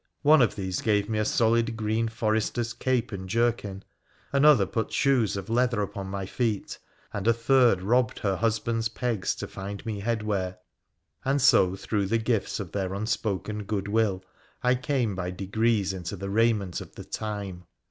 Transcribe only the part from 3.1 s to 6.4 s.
and jerkin; another put shoes of leather upon my